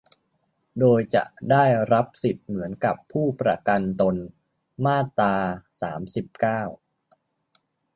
[0.79, 4.15] โดยจะได้รับสิทธิ์เหมือนกับผู้ประกันตน
[4.85, 5.35] มาตรา
[5.81, 6.61] สามสิบเก้า